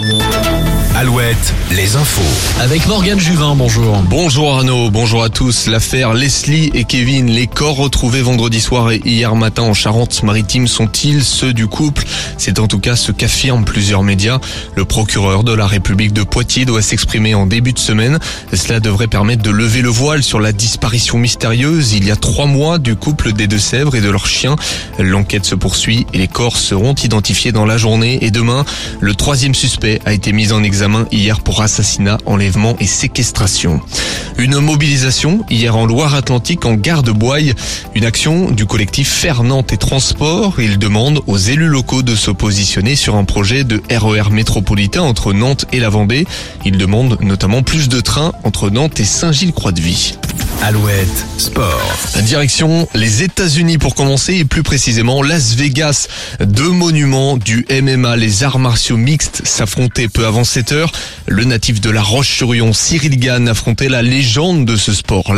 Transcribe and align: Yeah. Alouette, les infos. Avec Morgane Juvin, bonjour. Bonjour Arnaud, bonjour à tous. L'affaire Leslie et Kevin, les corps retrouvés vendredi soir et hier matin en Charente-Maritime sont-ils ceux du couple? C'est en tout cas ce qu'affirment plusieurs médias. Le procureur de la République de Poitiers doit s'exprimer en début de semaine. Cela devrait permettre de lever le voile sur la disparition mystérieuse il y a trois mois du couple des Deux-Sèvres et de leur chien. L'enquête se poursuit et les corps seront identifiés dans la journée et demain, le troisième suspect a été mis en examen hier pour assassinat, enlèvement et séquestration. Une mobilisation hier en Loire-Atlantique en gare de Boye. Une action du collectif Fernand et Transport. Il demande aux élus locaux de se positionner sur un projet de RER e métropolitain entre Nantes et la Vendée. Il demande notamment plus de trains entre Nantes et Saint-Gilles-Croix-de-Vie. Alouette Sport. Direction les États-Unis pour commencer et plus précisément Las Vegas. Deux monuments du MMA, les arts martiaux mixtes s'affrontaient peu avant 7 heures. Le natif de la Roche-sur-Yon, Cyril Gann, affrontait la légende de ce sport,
Yeah. 0.00 0.47
Alouette, 1.00 1.54
les 1.70 1.94
infos. 1.94 2.58
Avec 2.60 2.88
Morgane 2.88 3.20
Juvin, 3.20 3.54
bonjour. 3.54 4.02
Bonjour 4.10 4.56
Arnaud, 4.56 4.90
bonjour 4.90 5.22
à 5.22 5.28
tous. 5.28 5.68
L'affaire 5.68 6.12
Leslie 6.12 6.72
et 6.74 6.82
Kevin, 6.82 7.30
les 7.30 7.46
corps 7.46 7.76
retrouvés 7.76 8.20
vendredi 8.20 8.60
soir 8.60 8.90
et 8.90 9.00
hier 9.04 9.36
matin 9.36 9.62
en 9.62 9.74
Charente-Maritime 9.74 10.66
sont-ils 10.66 11.22
ceux 11.22 11.52
du 11.52 11.68
couple? 11.68 12.04
C'est 12.36 12.58
en 12.58 12.66
tout 12.66 12.80
cas 12.80 12.96
ce 12.96 13.12
qu'affirment 13.12 13.64
plusieurs 13.64 14.02
médias. 14.02 14.40
Le 14.74 14.84
procureur 14.84 15.44
de 15.44 15.52
la 15.52 15.68
République 15.68 16.12
de 16.12 16.24
Poitiers 16.24 16.64
doit 16.64 16.82
s'exprimer 16.82 17.32
en 17.32 17.46
début 17.46 17.74
de 17.74 17.78
semaine. 17.78 18.18
Cela 18.52 18.80
devrait 18.80 19.06
permettre 19.06 19.44
de 19.44 19.50
lever 19.50 19.82
le 19.82 19.90
voile 19.90 20.24
sur 20.24 20.40
la 20.40 20.50
disparition 20.50 21.16
mystérieuse 21.18 21.92
il 21.92 22.08
y 22.08 22.10
a 22.10 22.16
trois 22.16 22.46
mois 22.46 22.78
du 22.78 22.96
couple 22.96 23.34
des 23.34 23.46
Deux-Sèvres 23.46 23.94
et 23.94 24.00
de 24.00 24.10
leur 24.10 24.26
chien. 24.26 24.56
L'enquête 24.98 25.44
se 25.44 25.54
poursuit 25.54 26.06
et 26.12 26.18
les 26.18 26.26
corps 26.26 26.56
seront 26.56 26.94
identifiés 26.94 27.52
dans 27.52 27.66
la 27.66 27.76
journée 27.76 28.18
et 28.22 28.32
demain, 28.32 28.64
le 28.98 29.14
troisième 29.14 29.54
suspect 29.54 30.00
a 30.04 30.12
été 30.12 30.32
mis 30.32 30.50
en 30.50 30.64
examen 30.64 30.87
hier 31.10 31.40
pour 31.40 31.62
assassinat, 31.62 32.18
enlèvement 32.26 32.76
et 32.80 32.86
séquestration. 32.86 33.80
Une 34.38 34.58
mobilisation 34.58 35.44
hier 35.50 35.76
en 35.76 35.86
Loire-Atlantique 35.86 36.64
en 36.64 36.74
gare 36.74 37.02
de 37.02 37.12
Boye. 37.12 37.54
Une 37.94 38.04
action 38.04 38.50
du 38.50 38.66
collectif 38.66 39.08
Fernand 39.08 39.64
et 39.70 39.76
Transport. 39.76 40.60
Il 40.60 40.78
demande 40.78 41.20
aux 41.26 41.36
élus 41.36 41.66
locaux 41.66 42.02
de 42.02 42.14
se 42.14 42.30
positionner 42.30 42.96
sur 42.96 43.16
un 43.16 43.24
projet 43.24 43.64
de 43.64 43.82
RER 43.90 44.28
e 44.28 44.32
métropolitain 44.32 45.02
entre 45.02 45.32
Nantes 45.32 45.66
et 45.72 45.80
la 45.80 45.88
Vendée. 45.88 46.26
Il 46.64 46.78
demande 46.78 47.18
notamment 47.20 47.62
plus 47.62 47.88
de 47.88 48.00
trains 48.00 48.32
entre 48.44 48.70
Nantes 48.70 49.00
et 49.00 49.04
Saint-Gilles-Croix-de-Vie. 49.04 50.14
Alouette 50.62 51.26
Sport. 51.38 51.96
Direction 52.22 52.88
les 52.94 53.22
États-Unis 53.22 53.78
pour 53.78 53.94
commencer 53.94 54.34
et 54.34 54.44
plus 54.44 54.64
précisément 54.64 55.22
Las 55.22 55.54
Vegas. 55.54 56.08
Deux 56.40 56.70
monuments 56.70 57.36
du 57.36 57.64
MMA, 57.70 58.16
les 58.16 58.42
arts 58.42 58.58
martiaux 58.58 58.96
mixtes 58.96 59.42
s'affrontaient 59.46 60.08
peu 60.08 60.26
avant 60.26 60.42
7 60.44 60.72
heures. 60.72 60.92
Le 61.26 61.44
natif 61.44 61.80
de 61.80 61.90
la 61.90 62.02
Roche-sur-Yon, 62.02 62.72
Cyril 62.72 63.18
Gann, 63.20 63.48
affrontait 63.48 63.88
la 63.88 64.02
légende 64.02 64.64
de 64.64 64.76
ce 64.76 64.92
sport, 64.92 65.32